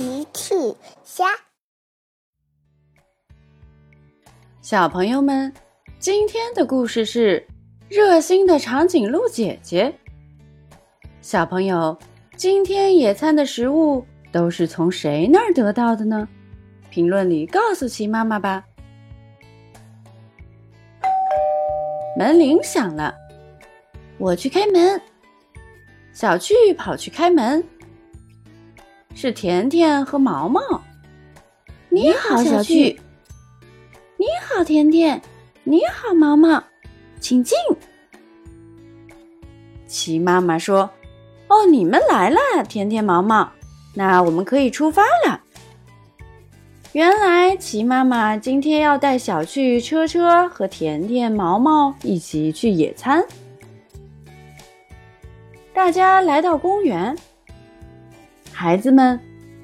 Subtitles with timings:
[0.00, 0.54] 奇趣
[1.04, 1.26] 虾，
[4.62, 5.52] 小朋友们，
[5.98, 7.46] 今天的故事是
[7.86, 9.94] 热心的长颈鹿姐姐。
[11.20, 11.98] 小朋友，
[12.34, 14.02] 今天野餐的食物
[14.32, 16.26] 都是从谁那儿得到的呢？
[16.88, 18.64] 评论里告诉奇妈妈吧。
[22.16, 23.14] 门铃响了，
[24.16, 24.98] 我去开门。
[26.14, 27.62] 小趣跑去开门，
[29.22, 30.80] 是甜甜和毛毛。
[31.90, 32.98] 你好，小趣。
[34.16, 35.20] 你好，甜甜。
[35.62, 36.64] 你好，毛毛。
[37.20, 37.54] 请进。
[39.86, 40.88] 齐妈妈说
[41.48, 43.52] ：“哦，你们来了，甜甜、毛毛，
[43.94, 45.42] 那我们可以出发了。”
[46.92, 53.22] 原来齐妈妈今天要带小趣、车车和甜甜、毛毛一起去野餐。
[55.74, 57.14] 大家来到公园，
[58.62, 59.18] 孩子们，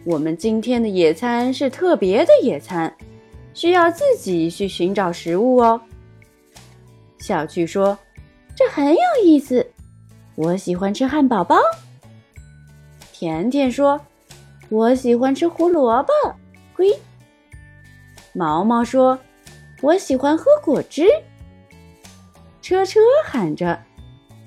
[0.05, 2.91] 我们今天的野餐是特别的野餐，
[3.53, 5.79] 需要自己去寻找食物哦。
[7.19, 7.99] 小趣说
[8.57, 9.71] ：“这很有意思，
[10.35, 11.59] 我喜欢吃汉堡包。”
[13.13, 14.01] 甜甜说
[14.71, 16.11] ：“我喜欢吃胡萝卜。”
[16.75, 16.91] 龟，
[18.33, 19.19] 毛毛说
[19.83, 21.07] ：“我喜欢喝果汁。”
[22.63, 23.79] 车车喊着：“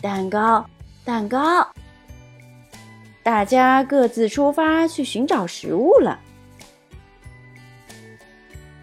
[0.02, 0.65] 蛋糕。”
[1.05, 1.67] 蛋糕，
[3.30, 6.19] 大家各自出发去寻找食物了。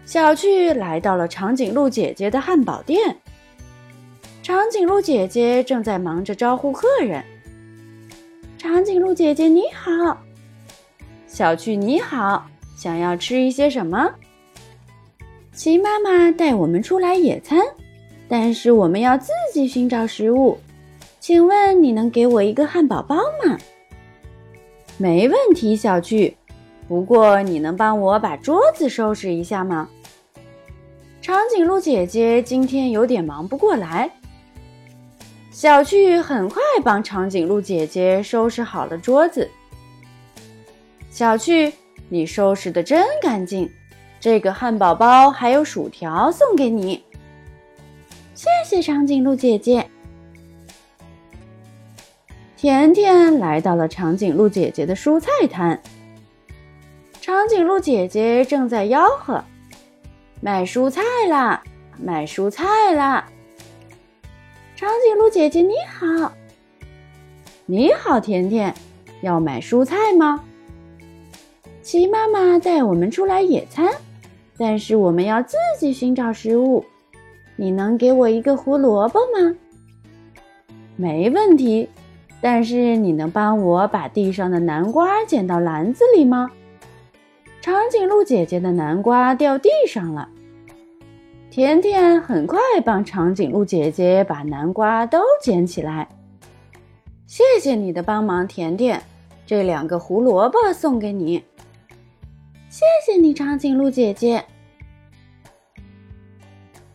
[0.05, 3.17] 小趣来到了长颈鹿姐姐的汉堡店，
[4.41, 7.21] 长颈鹿姐姐正在忙着招呼客人。
[8.57, 10.17] 长颈鹿姐姐你好，
[11.27, 14.09] 小趣你好，想要吃一些什么？
[15.51, 17.59] 齐妈妈带我们出来野餐，
[18.29, 20.57] 但是我们要自己寻找食物。
[21.19, 23.57] 请问你能给我一个汉堡包吗？
[24.97, 26.35] 没问题，小趣。
[26.87, 29.89] 不过你能帮我把桌子收拾一下吗？
[31.21, 34.09] 长颈鹿姐姐今天有点忙不过来。
[35.51, 39.49] 小趣很快帮长颈鹿姐姐收拾好了桌子。
[41.09, 41.73] 小趣，
[42.09, 43.69] 你收拾的真干净。
[44.19, 47.03] 这个汉堡包还有薯条送给你。
[48.33, 49.89] 谢谢长颈鹿姐姐。
[52.57, 55.79] 甜甜来到了长颈鹿姐姐的蔬菜摊，
[57.21, 59.43] 长颈鹿姐姐正在吆喝
[60.41, 61.61] ：“卖蔬菜啦，
[62.03, 63.29] 卖蔬菜啦！”
[64.75, 66.33] 长颈鹿姐姐你好，
[67.67, 68.73] 你好，甜甜，
[69.21, 70.43] 要买蔬菜吗？
[71.83, 73.93] 齐妈妈带我们出来野餐，
[74.57, 76.83] 但是我们要自己寻找食物。
[77.55, 79.55] 你能给我一个胡萝卜吗？
[80.95, 81.87] 没问题。
[82.49, 86.49] 但是你能帮我把地上的南瓜捡到篮子里吗？
[87.59, 90.29] 长颈鹿姐姐的南瓜掉地上了。
[91.49, 96.07] 甜甜很快帮长颈鹿姐姐把南瓜都捡起来。
[97.25, 99.03] 谢谢你的帮忙，甜甜。
[99.45, 101.43] 这两个胡萝卜送给你。
[102.69, 104.45] 谢谢你，长颈鹿姐姐。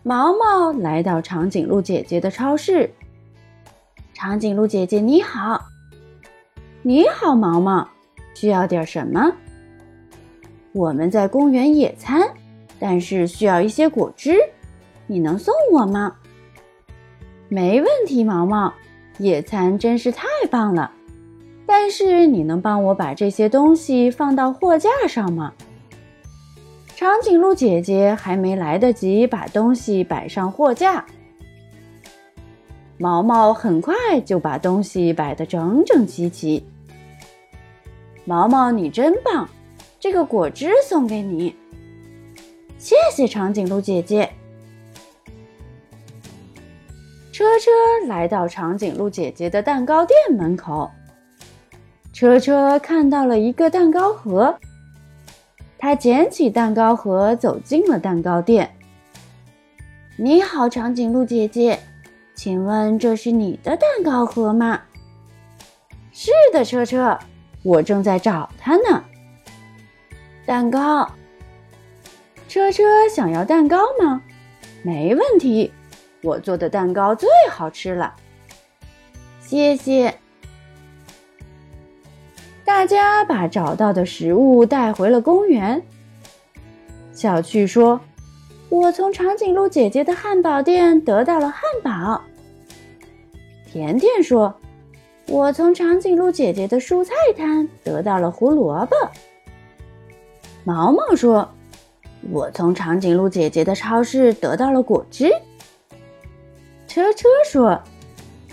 [0.02, 2.88] 毛毛来到长颈鹿姐姐的超市。
[4.22, 5.60] 长颈鹿姐姐你好，
[6.82, 7.88] 你好，毛毛，
[8.34, 9.32] 需要点什么？
[10.70, 12.22] 我们在公园野餐，
[12.78, 14.36] 但是需要一些果汁，
[15.08, 16.14] 你能送我吗？
[17.48, 18.72] 没问题，毛毛，
[19.18, 20.92] 野餐真是太棒了，
[21.66, 25.52] 但是你能帮我把这些东西放到货架上吗？
[26.94, 31.04] 长颈鹿姐姐还没来得及把东西摆上货架。
[33.02, 36.64] 毛毛很快就把东西摆得整整齐齐。
[38.24, 39.48] 毛毛，你真棒！
[39.98, 41.56] 这个果汁送给你，
[42.78, 44.30] 谢谢长颈鹿姐姐。
[47.32, 47.72] 车车
[48.06, 50.88] 来到长颈鹿姐姐的蛋糕店门口，
[52.12, 54.56] 车车看到了一个蛋糕盒，
[55.76, 58.72] 他捡起蛋糕盒走进了蛋糕店。
[60.16, 61.80] 你好，长颈鹿姐姐。
[62.34, 64.80] 请问这是你的蛋糕盒吗？
[66.12, 67.18] 是的，车车，
[67.62, 69.04] 我正在找它呢。
[70.44, 71.08] 蛋糕，
[72.48, 74.22] 车车想要蛋糕吗？
[74.82, 75.72] 没问题，
[76.22, 78.14] 我做的蛋糕最好吃了。
[79.40, 80.18] 谢谢。
[82.64, 85.82] 大家把找到的食物带回了公园。
[87.12, 88.00] 小趣说。
[88.72, 92.22] 我从长颈鹿姐姐的汉堡店得到了汉堡。
[93.70, 94.54] 甜甜说
[95.28, 98.96] ：“我从长颈鹿姐姐的蔬菜摊得到了胡萝卜。”
[100.64, 101.46] 毛毛说
[102.32, 105.30] ：“我从长颈鹿姐姐的超市得到了果汁。”
[106.88, 107.78] 车车说：“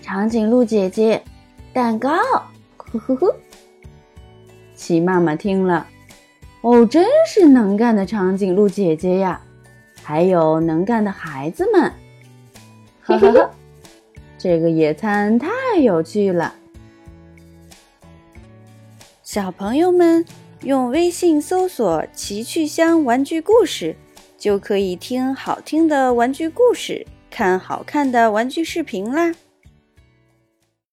[0.03, 1.23] 长颈鹿姐姐，
[1.71, 2.09] 蛋糕。”
[2.75, 3.33] 呵呵呵。
[4.75, 5.87] 齐妈妈听了，
[6.59, 9.41] 哦，真是能干的长颈鹿姐姐呀！
[10.09, 11.93] 还有能干的孩子们，
[13.03, 13.51] 呵呵呵！
[14.39, 16.55] 这个野餐太有趣了。
[19.21, 20.25] 小朋友们
[20.63, 23.95] 用微信搜索“奇趣箱玩具故事”，
[24.35, 29.31] 就可以听好听的玩具故事，看好看的玩具视频啦。